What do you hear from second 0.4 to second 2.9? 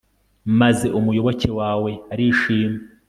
maze umuyoboke wawe arishima